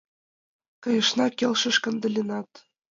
[0.83, 2.49] —Кайышна,— келшыш Кандалинат.